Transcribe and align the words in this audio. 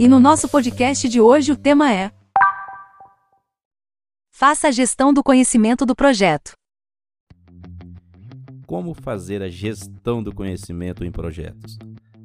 E 0.00 0.06
no 0.06 0.20
nosso 0.20 0.48
podcast 0.48 1.08
de 1.08 1.20
hoje 1.20 1.50
o 1.50 1.56
tema 1.56 1.92
é 1.92 2.12
Faça 4.30 4.68
a 4.68 4.70
gestão 4.70 5.12
do 5.12 5.24
conhecimento 5.24 5.84
do 5.84 5.96
projeto. 5.96 6.52
Como 8.64 8.94
fazer 8.94 9.42
a 9.42 9.48
gestão 9.48 10.22
do 10.22 10.32
conhecimento 10.32 11.04
em 11.04 11.10
projetos? 11.10 11.76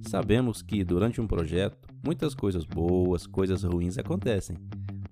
Sabemos 0.03 0.61
que 0.61 0.83
durante 0.83 1.19
um 1.19 1.25
projeto 1.25 1.89
muitas 2.05 2.35
coisas 2.35 2.63
boas, 2.63 3.25
coisas 3.25 3.63
ruins 3.63 3.97
acontecem, 3.97 4.55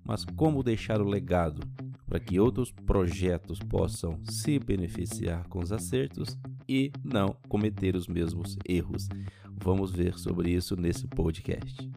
mas 0.04 0.24
como 0.24 0.62
deixar 0.62 1.00
o 1.00 1.08
legado 1.08 1.66
para 2.06 2.20
que 2.20 2.38
outros 2.38 2.70
projetos 2.70 3.58
possam 3.58 4.20
se 4.24 4.60
beneficiar 4.60 5.48
com 5.48 5.58
os 5.58 5.72
acertos 5.72 6.38
e 6.68 6.92
não 7.02 7.34
cometer 7.48 7.96
os 7.96 8.06
mesmos 8.06 8.56
erros? 8.64 9.08
Vamos 9.50 9.90
ver 9.90 10.16
sobre 10.16 10.50
isso 10.50 10.76
nesse 10.76 11.08
podcast. 11.08 11.90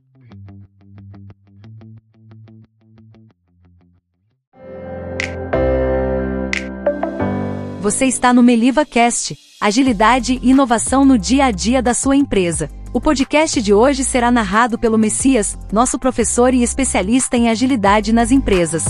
Você 7.85 8.07
está 8.07 8.33
no 8.33 8.41
Meliva 8.41 8.83
Cast, 8.83 9.37
agilidade 9.61 10.39
e 10.41 10.49
inovação 10.49 11.05
no 11.05 11.19
dia 11.19 11.45
a 11.45 11.51
dia 11.51 11.83
da 11.83 11.93
sua 11.93 12.15
empresa. 12.15 12.67
O 12.91 12.99
podcast 12.99 13.61
de 13.61 13.75
hoje 13.75 14.03
será 14.03 14.31
narrado 14.31 14.79
pelo 14.79 14.97
Messias, 14.97 15.55
nosso 15.71 15.99
professor 15.99 16.51
e 16.51 16.63
especialista 16.63 17.37
em 17.37 17.47
agilidade 17.47 18.11
nas 18.11 18.31
empresas. 18.31 18.85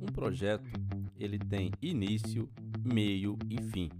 Um 0.00 0.10
projeto, 0.10 0.64
ele 1.18 1.38
tem 1.38 1.70
início, 1.82 2.48
meio 2.82 3.36
e 3.50 3.60
fim. 3.60 3.90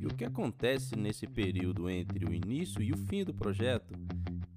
E 0.00 0.06
o 0.06 0.14
que 0.14 0.24
acontece 0.24 0.96
nesse 0.96 1.26
período 1.26 1.90
entre 1.90 2.24
o 2.24 2.32
início 2.32 2.80
e 2.80 2.90
o 2.90 2.96
fim 2.96 3.22
do 3.22 3.34
projeto 3.34 3.92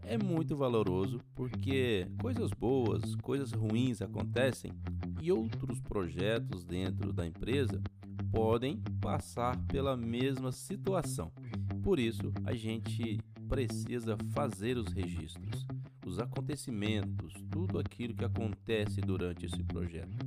é 0.09 0.17
muito 0.17 0.57
valoroso 0.57 1.21
porque 1.35 2.07
coisas 2.19 2.49
boas, 2.51 3.13
coisas 3.21 3.51
ruins 3.51 4.01
acontecem 4.01 4.71
e 5.21 5.31
outros 5.31 5.79
projetos 5.79 6.63
dentro 6.63 7.13
da 7.13 7.27
empresa 7.27 7.79
podem 8.31 8.81
passar 8.99 9.55
pela 9.67 9.95
mesma 9.95 10.51
situação. 10.51 11.31
Por 11.83 11.99
isso, 11.99 12.33
a 12.43 12.55
gente 12.55 13.19
precisa 13.47 14.17
fazer 14.33 14.77
os 14.77 14.91
registros, 14.91 15.63
os 16.03 16.17
acontecimentos, 16.17 17.33
tudo 17.51 17.77
aquilo 17.77 18.15
que 18.15 18.25
acontece 18.25 18.99
durante 19.01 19.45
esse 19.45 19.63
projeto. 19.63 20.17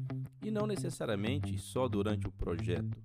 E 0.45 0.51
não 0.53 0.65
necessariamente 0.65 1.59
só 1.59 1.89
durante 1.89 2.29
o 2.29 2.33
projeto. 2.33 2.97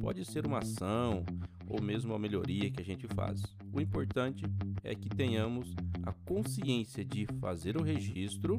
Pode 0.00 0.24
ser 0.24 0.46
uma 0.46 0.58
ação 0.58 1.24
ou 1.68 1.80
mesmo 1.80 2.12
uma 2.12 2.18
melhoria 2.18 2.70
que 2.70 2.82
a 2.82 2.84
gente 2.84 3.06
faz. 3.14 3.42
O 3.72 3.80
importante 3.80 4.44
é 4.82 4.94
que 4.94 5.08
tenhamos 5.08 5.74
a 6.04 6.12
consciência 6.24 7.04
de 7.04 7.26
fazer 7.40 7.76
o 7.76 7.82
registro 7.82 8.58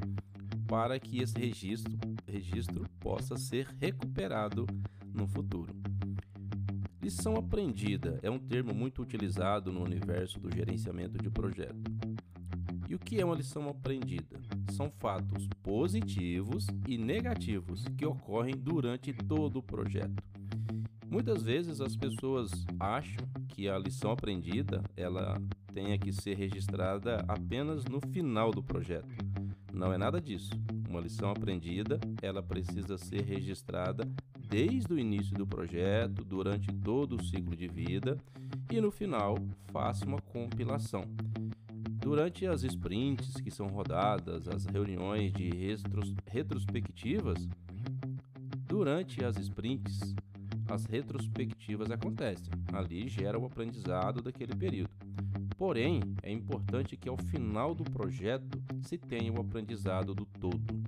para 0.68 1.00
que 1.00 1.22
esse 1.22 1.38
registro, 1.38 1.98
registro 2.28 2.86
possa 3.00 3.38
ser 3.38 3.68
recuperado 3.80 4.66
no 5.14 5.28
futuro. 5.28 5.74
Lição 7.02 7.36
aprendida 7.36 8.20
é 8.24 8.32
um 8.32 8.40
termo 8.40 8.74
muito 8.74 9.02
utilizado 9.02 9.72
no 9.72 9.84
universo 9.84 10.40
do 10.40 10.52
gerenciamento 10.52 11.20
de 11.20 11.30
projeto. 11.30 11.92
E 12.90 12.96
o 12.96 13.00
que 13.00 13.20
é 13.20 13.26
uma 13.26 13.36
lição 13.36 13.70
aprendida? 13.70 14.40
São 14.72 14.90
fatos 14.90 15.48
positivos 15.62 16.66
e 16.88 16.98
negativos 16.98 17.84
que 17.96 18.06
ocorrem 18.06 18.56
durante 18.56 19.14
todo 19.14 19.60
o 19.60 19.64
projeto. 19.64 20.24
Muitas 21.08 21.44
vezes 21.44 21.80
as 21.80 21.96
pessoas 21.96 22.52
acham 22.80 23.28
que 23.48 23.70
a 23.70 23.78
lição 23.78 24.12
aprendida 24.12 24.84
ela 24.98 25.40
tenha 25.76 25.98
que 25.98 26.14
ser 26.14 26.38
registrada 26.38 27.26
apenas 27.28 27.84
no 27.84 28.00
final 28.00 28.50
do 28.50 28.64
projeto. 28.64 29.14
Não 29.74 29.92
é 29.92 29.98
nada 29.98 30.22
disso. 30.22 30.52
Uma 30.90 31.02
lição 31.02 31.30
aprendida, 31.30 32.00
ela 32.22 32.42
precisa 32.42 32.98
ser 32.98 33.24
registrada 33.24 34.10
desde 34.48 34.94
o 34.94 34.98
início 34.98 35.36
do 35.36 35.46
projeto, 35.46 36.24
durante 36.24 36.72
todo 36.72 37.18
o 37.18 37.24
ciclo 37.26 37.58
de 37.58 37.68
vida 37.68 38.18
e 38.72 38.80
no 38.80 38.90
final 38.90 39.36
faça 39.74 40.06
uma 40.06 40.22
compilação. 40.22 41.04
Durante 42.00 42.48
as 42.48 42.64
sprints 42.64 43.34
que 43.42 43.52
são 43.52 43.68
rodadas, 43.68 44.48
as 44.48 44.66
reuniões 44.66 45.34
de 45.34 45.50
retros, 45.50 46.14
retrospectivas, 46.26 47.50
durante 48.66 49.26
as 49.26 49.36
sprints 49.38 50.16
as 50.68 50.86
retrospectivas 50.86 51.92
acontecem. 51.92 52.52
Ali 52.74 53.08
gera 53.08 53.40
o 53.40 53.46
aprendizado 53.46 54.22
daquele 54.22 54.56
período. 54.56 54.92
Porém, 55.58 56.02
é 56.22 56.32
importante 56.32 56.98
que 56.98 57.08
ao 57.08 57.18
final 57.18 57.74
do 57.74 57.84
projeto 57.84 58.62
se 58.82 58.98
tenha 58.98 59.32
o 59.32 59.40
aprendizado 59.40 60.14
do 60.14 60.26
todo. 60.26 60.84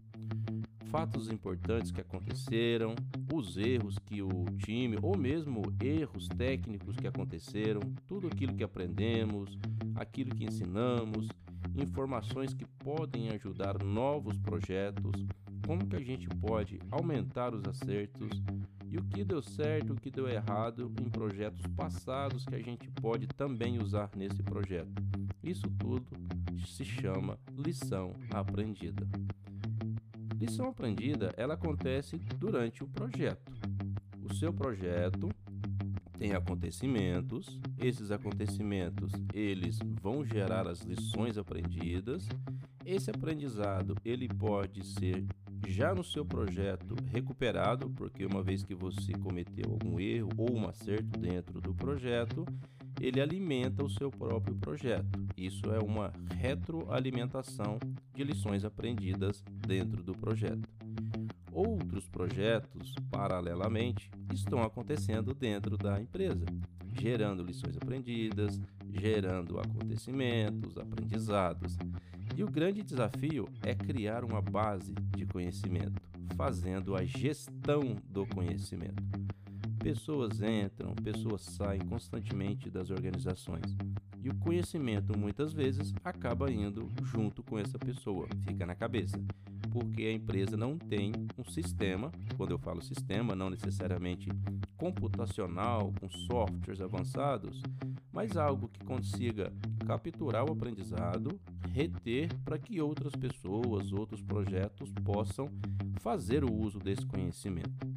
Fatos 0.86 1.30
importantes 1.30 1.92
que 1.92 2.02
aconteceram, 2.02 2.96
os 3.34 3.58
erros 3.58 3.98
que 4.00 4.22
o 4.22 4.46
time, 4.58 4.98
ou 5.02 5.18
mesmo 5.18 5.62
erros 5.82 6.28
técnicos 6.28 6.96
que 6.96 7.08
aconteceram, 7.08 7.82
tudo 8.08 8.28
aquilo 8.28 8.56
que 8.56 8.64
aprendemos, 8.64 9.58
aquilo 9.96 10.36
que 10.36 10.46
ensinamos, 10.46 11.28
informações 11.76 12.54
que 12.54 12.66
podem 12.66 13.30
ajudar 13.30 13.84
novos 13.84 14.38
projetos, 14.38 15.26
como 15.66 15.86
que 15.88 15.96
a 15.96 16.04
gente 16.04 16.28
pode 16.28 16.80
aumentar 16.90 17.54
os 17.54 17.64
acertos 17.66 18.42
e 18.90 18.98
o 18.98 19.04
que 19.04 19.24
deu 19.24 19.42
certo, 19.42 19.94
o 19.94 19.96
que 19.96 20.10
deu 20.10 20.28
errado 20.28 20.92
em 21.02 21.10
projetos 21.10 21.62
passados 21.76 22.46
que 22.46 22.56
a 22.56 22.62
gente 22.62 22.90
pode 22.92 23.28
também 23.28 23.82
usar 23.82 24.10
nesse 24.16 24.42
projeto. 24.42 24.92
Isso 25.44 25.70
tudo 25.78 26.12
se 26.66 26.86
chama 26.86 27.38
lição 27.58 28.14
aprendida. 28.32 29.08
Lição 30.40 30.70
aprendida, 30.70 31.34
ela 31.36 31.56
acontece 31.56 32.18
durante 32.38 32.84
o 32.84 32.88
projeto. 32.88 33.52
O 34.22 34.34
seu 34.34 34.54
projeto 34.54 35.30
tem 36.18 36.34
acontecimentos, 36.34 37.60
esses 37.78 38.12
acontecimentos, 38.12 39.12
eles 39.34 39.80
vão 40.02 40.26
gerar 40.26 40.68
as 40.68 40.82
lições 40.82 41.38
aprendidas. 41.38 42.28
Esse 42.86 43.10
aprendizado, 43.10 43.96
ele 44.04 44.28
pode 44.28 44.86
ser 44.86 45.26
já 45.66 45.94
no 45.94 46.04
seu 46.04 46.26
projeto 46.26 46.96
recuperado, 47.12 47.90
porque 47.92 48.26
uma 48.26 48.44
vez 48.44 48.64
que 48.64 48.76
você 48.76 49.14
cometeu 49.14 49.72
algum 49.72 50.00
erro 50.00 50.30
ou 50.38 50.56
um 50.56 50.68
acerto 50.68 51.20
dentro 51.20 51.62
do 51.62 51.74
projeto, 51.74 52.46
ele 53.00 53.22
alimenta 53.22 53.84
o 53.84 53.90
seu 53.90 54.10
próprio 54.10 54.56
projeto. 54.56 55.20
Isso 55.38 55.72
é 55.72 55.80
uma 55.80 56.12
retroalimentação 56.36 57.78
de 58.14 58.24
lições 58.24 58.66
aprendidas 58.66 59.44
dentro 59.66 60.04
do 60.04 60.14
projeto. 60.14 60.68
Outros 61.52 62.08
projetos, 62.08 62.94
paralelamente, 63.10 64.12
estão 64.34 64.62
acontecendo 64.62 65.34
dentro 65.34 65.78
da 65.78 66.00
empresa, 66.00 66.46
gerando 67.00 67.44
lições 67.44 67.76
aprendidas, 67.78 68.60
gerando 68.92 69.60
acontecimentos, 69.60 70.78
aprendizados. 70.78 71.78
E 72.38 72.44
o 72.44 72.48
grande 72.48 72.84
desafio 72.84 73.50
é 73.64 73.74
criar 73.74 74.24
uma 74.24 74.40
base 74.40 74.94
de 74.94 75.26
conhecimento, 75.26 76.00
fazendo 76.36 76.96
a 76.96 77.04
gestão 77.04 77.96
do 78.08 78.28
conhecimento. 78.28 79.02
Pessoas 79.80 80.40
entram, 80.40 80.94
pessoas 80.94 81.42
saem 81.42 81.82
constantemente 81.82 82.70
das 82.70 82.92
organizações. 82.92 83.76
E 84.22 84.30
o 84.30 84.36
conhecimento 84.36 85.18
muitas 85.18 85.52
vezes 85.52 85.92
acaba 86.04 86.52
indo 86.52 86.88
junto 87.02 87.42
com 87.42 87.58
essa 87.58 87.80
pessoa, 87.80 88.28
fica 88.46 88.68
na 88.68 88.76
cabeça 88.76 89.20
porque 89.72 90.04
a 90.04 90.12
empresa 90.12 90.58
não 90.58 90.78
tem 90.78 91.12
um 91.38 91.44
sistema, 91.44 92.12
quando 92.36 92.52
eu 92.52 92.58
falo 92.58 92.82
sistema, 92.82 93.36
não 93.36 93.50
necessariamente 93.50 94.30
computacional, 94.76 95.94
com 96.00 96.10
softwares 96.10 96.82
avançados, 96.82 97.62
mas 98.12 98.36
algo 98.38 98.68
que 98.70 98.84
consiga 98.84 99.52
capturar 99.88 100.44
o 100.44 100.52
aprendizado, 100.52 101.40
reter 101.72 102.28
para 102.44 102.60
que 102.60 102.82
outras 102.82 103.14
pessoas, 103.14 103.94
outros 103.94 104.22
projetos 104.22 104.92
possam 105.06 105.50
fazer 106.02 106.44
o 106.44 106.54
uso 106.54 106.78
desse 106.78 107.06
conhecimento. 107.06 107.88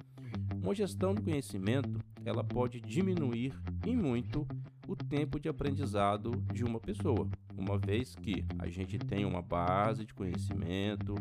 Uma 0.63 0.73
gestão 0.73 1.13
do 1.13 1.21
conhecimento, 1.21 1.99
ela 2.25 2.45
pode 2.45 2.81
diminuir 2.81 3.53
em 3.85 3.97
muito 3.97 4.47
o 4.87 4.95
tempo 4.95 5.41
de 5.41 5.49
aprendizado 5.49 6.31
de 6.53 6.63
uma 6.63 6.79
pessoa, 6.79 7.29
uma 7.57 7.77
vez 7.77 8.15
que 8.15 8.45
a 8.61 8.69
gente 8.69 8.97
tem 8.97 9.25
uma 9.25 9.43
base 9.43 10.05
de 10.05 10.15
conhecimento, 10.15 11.17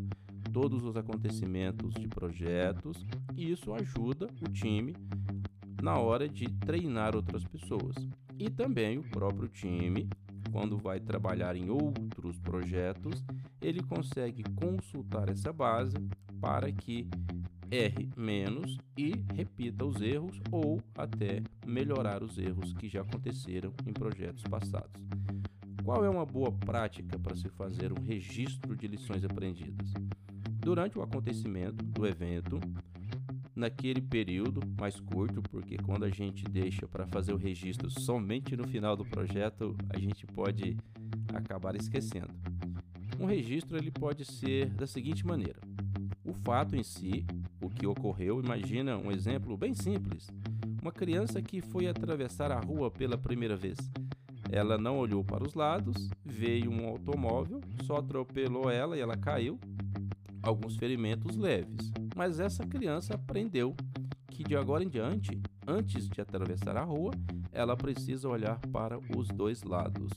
todos 0.54 0.83
os 0.83 0.95
acontecimentos 0.95 1.95
de 1.95 2.07
projetos 2.07 3.04
e 3.36 3.51
isso 3.51 3.74
ajuda 3.74 4.27
o 4.39 4.51
time 4.51 4.95
na 5.81 5.98
hora 5.98 6.30
de 6.30 6.48
treinar 6.48 7.15
outras 7.15 7.44
pessoas. 7.44 7.95
E 8.38 8.50
também 8.50 8.98
o 8.98 9.04
próprio 9.04 9.48
time, 9.48 10.07
quando 10.51 10.78
vai 10.78 11.00
trabalhar 11.00 11.56
em 11.56 11.69
outros 11.69 12.40
projetos, 12.40 13.24
ele 13.62 13.81
consegue 13.81 14.44
consultar 14.56 15.30
essa 15.30 15.51
base 15.51 15.96
para 16.40 16.72
que 16.72 17.07
erre 17.72 18.10
menos 18.18 18.78
e 18.98 19.13
repita 19.34 19.86
os 19.86 20.01
erros 20.01 20.42
ou 20.51 20.81
até 20.96 21.42
melhorar 21.66 22.24
os 22.24 22.38
erros 22.38 22.74
que 22.74 22.90
já 22.90 23.01
aconteceram 23.01 23.72
em 23.86 23.94
projetos 23.94 24.44
passados. 24.44 25.01
Qual 25.84 26.04
é 26.04 26.10
uma 26.10 26.25
boa 26.25 26.51
prática 26.51 27.18
para 27.18 27.36
se 27.36 27.50
fazer 27.50 27.92
um 27.92 28.04
registro 28.04 28.75
de 28.75 28.88
lições 28.88 29.24
aprendidas? 29.24 29.94
Durante 30.60 30.98
o 30.98 31.01
acontecimento 31.01 31.86
do 31.86 32.06
evento, 32.06 32.60
naquele 33.60 34.02
período 34.02 34.62
mais 34.80 35.00
curto, 35.00 35.42
porque 35.44 35.78
quando 35.78 36.06
a 36.06 36.10
gente 36.10 36.44
deixa 36.46 36.88
para 36.88 37.06
fazer 37.06 37.34
o 37.34 37.38
registro 37.38 37.90
somente 37.90 38.56
no 38.56 38.68
final 38.68 38.96
do 38.96 39.06
projeto, 39.06 39.76
a 39.90 40.00
gente 40.00 40.26
pode 40.26 40.78
acabar 41.34 41.76
esquecendo. 41.76 42.34
Um 43.20 43.26
registro 43.26 43.78
ele 43.78 43.92
pode 43.92 44.24
ser 44.24 44.70
da 44.70 44.88
seguinte 44.88 45.26
maneira: 45.26 45.60
o 46.24 46.34
fato 46.34 46.76
em 46.76 46.84
si, 46.84 47.26
o 47.62 47.70
que 47.70 47.86
ocorreu, 47.86 48.42
imagina 48.42 48.98
um 48.98 49.12
exemplo 49.12 49.58
bem 49.58 49.74
simples. 49.74 50.28
Uma 50.82 50.92
criança 50.92 51.42
que 51.42 51.62
foi 51.62 51.88
atravessar 51.88 52.52
a 52.52 52.60
rua 52.60 52.90
pela 52.90 53.18
primeira 53.18 53.58
vez. 53.58 53.78
Ela 54.50 54.78
não 54.78 54.98
olhou 54.98 55.24
para 55.24 55.44
os 55.44 55.54
lados, 55.54 56.10
veio 56.24 56.72
um 56.72 56.88
automóvel, 56.88 57.60
só 57.84 57.98
atropelou 57.98 58.70
ela 58.72 58.98
e 58.98 59.02
ela 59.02 59.18
caiu. 59.18 59.60
Alguns 60.42 60.78
ferimentos 60.78 61.36
leves. 61.36 61.92
Mas 62.19 62.38
essa 62.38 62.68
criança 62.68 63.16
aprendeu 63.16 63.74
que 64.27 64.44
de 64.44 64.54
agora 64.54 64.83
em 64.83 64.89
diante, 64.89 65.42
antes 65.66 66.10
de 66.10 66.19
atravessar 66.19 66.75
a 66.75 66.83
rua, 66.83 67.12
ela 67.50 67.77
precisa 67.77 68.27
olhar 68.27 68.60
para 68.74 69.00
os 69.18 69.30
dois 69.30 69.63
lados. 69.63 70.12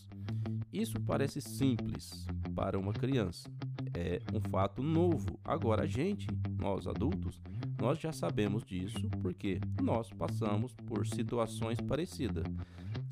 Isso 0.72 1.00
parece 1.00 1.40
simples 1.40 2.26
para 2.56 2.76
uma 2.76 2.93
criança, 2.93 3.49
é 3.94 4.19
um 4.34 4.40
fato 4.50 4.82
novo. 4.82 5.38
Agora, 5.44 5.84
a 5.84 5.87
gente, 5.87 6.26
nós 6.58 6.88
adultos, 6.88 7.40
nós 7.81 8.00
já 8.00 8.10
sabemos 8.10 8.64
disso 8.64 9.08
porque 9.22 9.60
nós 9.81 10.10
passamos 10.10 10.75
por 10.75 11.06
situações 11.06 11.81
parecidas, 11.81 12.44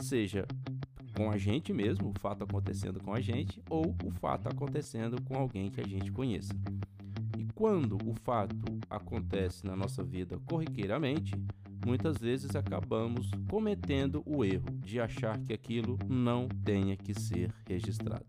seja 0.00 0.48
com 1.16 1.30
a 1.30 1.38
gente 1.38 1.72
mesmo, 1.72 2.10
o 2.10 2.18
fato 2.18 2.42
acontecendo 2.42 2.98
com 2.98 3.14
a 3.14 3.20
gente, 3.20 3.62
ou 3.70 3.94
o 4.04 4.10
fato 4.10 4.48
acontecendo 4.48 5.22
com 5.22 5.36
alguém 5.36 5.70
que 5.70 5.80
a 5.80 5.86
gente 5.86 6.10
conheça. 6.10 6.54
Quando 7.60 7.98
o 8.06 8.14
fato 8.14 8.56
acontece 8.88 9.66
na 9.66 9.76
nossa 9.76 10.02
vida 10.02 10.40
corriqueiramente, 10.46 11.34
muitas 11.84 12.16
vezes 12.16 12.56
acabamos 12.56 13.30
cometendo 13.50 14.22
o 14.24 14.42
erro 14.42 14.70
de 14.78 14.98
achar 14.98 15.38
que 15.40 15.52
aquilo 15.52 15.98
não 16.08 16.48
tenha 16.48 16.96
que 16.96 17.12
ser 17.12 17.52
registrado. 17.68 18.24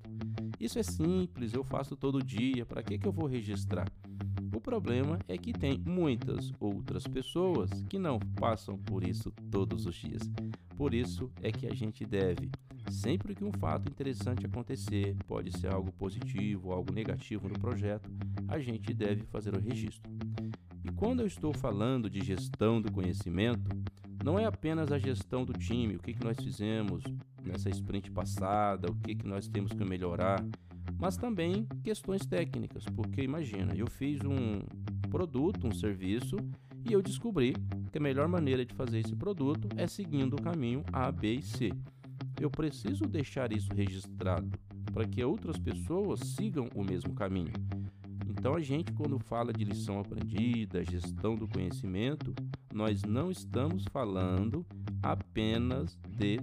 Isso 0.59 0.77
é 0.77 0.83
simples, 0.83 1.53
eu 1.53 1.63
faço 1.63 1.95
todo 1.95 2.21
dia, 2.21 2.65
para 2.65 2.83
que, 2.83 2.97
que 2.97 3.07
eu 3.07 3.11
vou 3.13 3.25
registrar? 3.25 3.87
O 4.53 4.59
problema 4.59 5.17
é 5.29 5.37
que 5.37 5.53
tem 5.53 5.81
muitas 5.87 6.51
outras 6.59 7.07
pessoas 7.07 7.69
que 7.87 7.97
não 7.97 8.19
passam 8.19 8.77
por 8.77 9.01
isso 9.01 9.31
todos 9.49 9.85
os 9.85 9.95
dias. 9.95 10.29
Por 10.75 10.93
isso 10.93 11.31
é 11.41 11.53
que 11.53 11.67
a 11.67 11.73
gente 11.73 12.05
deve, 12.05 12.51
sempre 12.91 13.33
que 13.33 13.43
um 13.43 13.51
fato 13.51 13.89
interessante 13.89 14.45
acontecer, 14.45 15.15
pode 15.27 15.57
ser 15.57 15.73
algo 15.73 15.91
positivo, 15.91 16.71
algo 16.71 16.93
negativo 16.93 17.47
no 17.47 17.57
projeto, 17.57 18.09
a 18.47 18.59
gente 18.59 18.93
deve 18.93 19.23
fazer 19.23 19.55
o 19.55 19.59
registro. 19.59 20.11
E 20.83 20.91
quando 20.91 21.21
eu 21.21 21.27
estou 21.27 21.53
falando 21.53 22.09
de 22.09 22.21
gestão 22.21 22.81
do 22.81 22.91
conhecimento, 22.91 23.69
não 24.23 24.37
é 24.37 24.45
apenas 24.45 24.91
a 24.91 24.99
gestão 24.99 25.43
do 25.43 25.53
time, 25.53 25.95
o 25.95 25.99
que, 25.99 26.13
que 26.13 26.23
nós 26.23 26.37
fizemos 26.37 27.03
nessa 27.43 27.69
sprint 27.69 28.11
passada, 28.11 28.91
o 28.91 28.95
que, 28.95 29.15
que 29.15 29.27
nós 29.27 29.47
temos 29.47 29.71
que 29.71 29.83
melhorar, 29.83 30.45
mas 30.99 31.17
também 31.17 31.65
questões 31.83 32.25
técnicas, 32.25 32.85
porque 32.95 33.21
imagina, 33.21 33.73
eu 33.75 33.87
fiz 33.87 34.19
um 34.23 34.61
produto, 35.09 35.67
um 35.67 35.73
serviço, 35.73 36.35
e 36.87 36.93
eu 36.93 37.01
descobri 37.01 37.53
que 37.91 37.97
a 37.97 38.01
melhor 38.01 38.27
maneira 38.27 38.65
de 38.65 38.73
fazer 38.73 38.99
esse 38.99 39.15
produto 39.15 39.67
é 39.75 39.87
seguindo 39.87 40.35
o 40.35 40.41
caminho 40.41 40.83
A, 40.91 41.11
B 41.11 41.35
e 41.35 41.41
C. 41.41 41.71
Eu 42.41 42.49
preciso 42.49 43.05
deixar 43.05 43.53
isso 43.53 43.71
registrado 43.71 44.49
para 44.91 45.07
que 45.07 45.23
outras 45.23 45.59
pessoas 45.59 46.21
sigam 46.21 46.67
o 46.73 46.83
mesmo 46.83 47.13
caminho. 47.13 47.53
Então, 48.27 48.55
a 48.55 48.59
gente, 48.59 48.91
quando 48.93 49.19
fala 49.19 49.53
de 49.53 49.63
lição 49.63 49.99
aprendida, 49.99 50.83
gestão 50.83 51.35
do 51.35 51.47
conhecimento, 51.47 52.33
nós 52.73 53.03
não 53.03 53.29
estamos 53.29 53.85
falando 53.91 54.65
apenas 55.03 55.99
de 56.09 56.39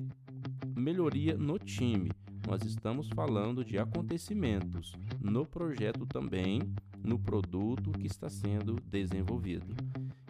melhoria 0.76 1.36
no 1.36 1.58
time. 1.58 2.12
Nós 2.46 2.62
estamos 2.62 3.08
falando 3.08 3.64
de 3.64 3.76
acontecimentos 3.76 4.92
no 5.20 5.44
projeto 5.44 6.06
também, 6.06 6.60
no 7.02 7.18
produto 7.18 7.90
que 7.90 8.06
está 8.06 8.28
sendo 8.28 8.76
desenvolvido. 8.88 9.74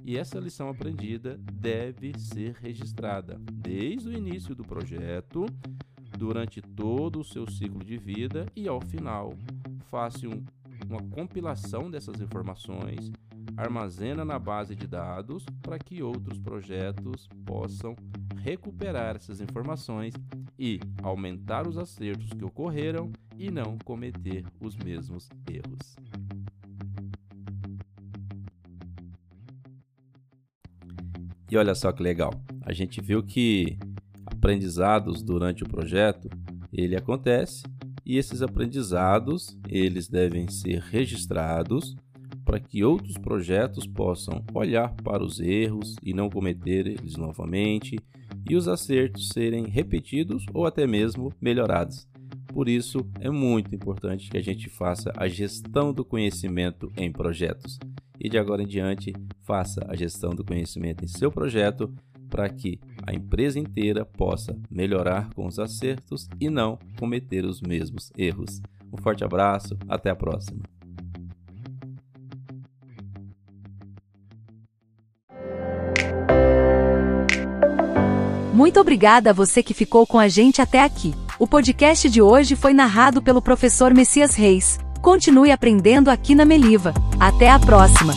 E 0.08 0.16
essa 0.16 0.40
lição 0.40 0.70
aprendida 0.70 1.38
deve 1.52 2.19
ser 2.19 2.55
registrada 2.55 3.38
desde 3.52 4.08
o 4.08 4.12
início 4.14 4.55
do 4.55 4.64
projeto, 4.64 5.44
durante 6.16 6.62
todo 6.62 7.20
o 7.20 7.25
seu 7.25 7.46
ciclo 7.46 7.84
de 7.84 7.99
vida 7.99 8.46
e 8.56 8.66
ao 8.66 8.81
final. 8.81 9.34
Faça 9.90 10.26
um 10.26 10.43
uma 10.88 11.02
compilação 11.10 11.90
dessas 11.90 12.19
informações, 12.22 13.12
armazena 13.55 14.25
na 14.25 14.38
base 14.38 14.75
de 14.75 14.87
dados 14.87 15.44
para 15.60 15.78
que 15.78 16.02
outros 16.02 16.38
projetos 16.38 17.28
possam 17.44 17.94
recuperar 18.38 19.16
essas 19.16 19.43
informações 19.43 20.14
e 20.58 20.81
aumentar 21.02 21.69
os 21.69 21.76
acertos 21.76 22.31
que 22.31 22.44
ocorreram 22.46 23.12
e 23.37 23.50
não 23.50 23.76
cometer 23.84 24.46
os 24.58 24.75
mesmos 24.75 25.28
erros. 25.46 25.96
E 31.50 31.56
olha 31.56 31.75
só 31.75 31.91
que 31.93 32.03
legal, 32.03 32.33
a 32.62 32.73
gente 32.73 33.00
viu 33.00 33.23
que 33.23 33.79
aprendizados 34.27 35.23
durante 35.23 35.62
o 35.62 35.69
projeto 35.69 36.29
ele 36.73 36.95
acontece 36.95 37.62
e 38.05 38.17
esses 38.17 38.43
aprendizados 38.43 39.59
eles 39.69 40.09
devem 40.09 40.49
ser 40.49 40.81
registrados 40.81 41.97
para 42.45 42.61
que 42.61 42.85
outros 42.85 43.17
projetos 43.19 43.87
possam 43.87 44.43
olhar 44.55 44.95
para 45.03 45.23
os 45.23 45.41
erros 45.41 45.97
e 46.03 46.15
não 46.15 46.31
cometer 46.31 46.87
eles 46.87 47.17
novamente 47.17 47.97
e 48.49 48.56
os 48.56 48.69
acertos 48.69 49.29
serem 49.29 49.67
repetidos 49.67 50.44
ou 50.55 50.67
até 50.67 50.87
mesmo 50.87 51.33
melhorados. 51.41 52.09
Por 52.58 52.69
isso, 52.69 53.06
é 53.20 53.31
muito 53.31 53.72
importante 53.72 54.28
que 54.28 54.37
a 54.37 54.43
gente 54.43 54.69
faça 54.69 55.12
a 55.16 55.28
gestão 55.28 55.93
do 55.93 56.05
conhecimento 56.05 56.90
em 56.96 57.08
projetos. 57.12 57.78
E 58.19 58.28
de 58.28 58.37
agora 58.37 58.64
em 58.64 58.66
diante, 58.66 59.12
faça 59.44 59.87
a 59.88 59.94
gestão 59.94 60.31
do 60.31 60.44
conhecimento 60.44 61.05
em 61.05 61.06
seu 61.06 61.31
projeto 61.31 61.94
para 62.28 62.49
que 62.49 62.81
a 63.06 63.14
empresa 63.14 63.60
inteira 63.60 64.05
possa 64.05 64.58
melhorar 64.69 65.32
com 65.34 65.46
os 65.46 65.60
acertos 65.60 66.28
e 66.40 66.50
não 66.50 66.77
cometer 66.98 67.44
os 67.44 67.62
mesmos 67.62 68.10
erros. 68.19 68.60
Um 68.93 69.00
forte 69.00 69.22
abraço, 69.22 69.79
até 69.88 70.10
a 70.10 70.17
próxima. 70.17 70.65
Muito 78.53 78.81
obrigada 78.81 79.31
a 79.31 79.32
você 79.32 79.62
que 79.62 79.72
ficou 79.72 80.05
com 80.05 80.19
a 80.19 80.27
gente 80.27 80.60
até 80.60 80.82
aqui. 80.82 81.15
O 81.39 81.47
podcast 81.47 82.11
de 82.11 82.21
hoje 82.21 82.57
foi 82.57 82.75
narrado 82.75 83.23
pelo 83.23 83.41
professor 83.41 83.95
Messias 83.95 84.35
Reis. 84.35 84.81
Continue 85.01 85.53
aprendendo 85.53 86.11
aqui 86.11 86.35
na 86.35 86.45
Meliva. 86.45 86.93
Até 87.21 87.49
a 87.49 87.61
próxima! 87.61 88.13